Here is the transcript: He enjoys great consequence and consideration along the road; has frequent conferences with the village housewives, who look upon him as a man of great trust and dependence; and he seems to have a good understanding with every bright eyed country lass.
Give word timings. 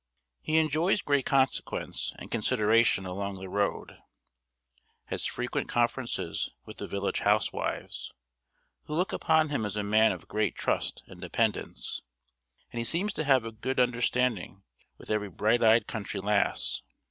He 0.41 0.57
enjoys 0.57 1.03
great 1.03 1.27
consequence 1.27 2.13
and 2.17 2.31
consideration 2.31 3.05
along 3.05 3.35
the 3.35 3.47
road; 3.47 3.97
has 5.05 5.27
frequent 5.27 5.69
conferences 5.69 6.49
with 6.65 6.77
the 6.77 6.87
village 6.87 7.19
housewives, 7.19 8.11
who 8.85 8.95
look 8.95 9.13
upon 9.13 9.49
him 9.49 9.63
as 9.63 9.75
a 9.77 9.83
man 9.83 10.11
of 10.11 10.27
great 10.27 10.55
trust 10.55 11.03
and 11.05 11.21
dependence; 11.21 12.01
and 12.73 12.79
he 12.79 12.83
seems 12.83 13.13
to 13.13 13.23
have 13.25 13.45
a 13.45 13.51
good 13.51 13.79
understanding 13.79 14.63
with 14.97 15.11
every 15.11 15.29
bright 15.29 15.61
eyed 15.61 15.85
country 15.85 16.19
lass. 16.19 16.81